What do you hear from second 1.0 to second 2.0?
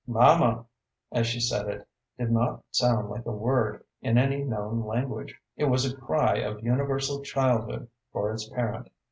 as she said it,